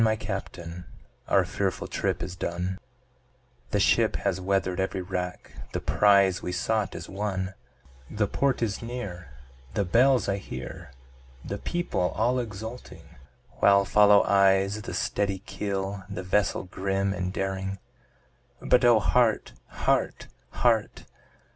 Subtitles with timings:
[0.03, 0.83] my Captain,
[1.27, 2.79] our fearful trip is done,
[3.69, 7.53] The ship has weather'd every rack, the prize we sought is won,
[8.09, 9.29] The port is near,
[9.75, 10.89] the bells I hear,
[11.45, 13.09] the people all exulting,
[13.59, 17.77] While follow eyes the steady keel, the vessel grim and daring;
[18.59, 19.53] But O heart!
[19.69, 20.25] heart!
[20.49, 21.05] heart!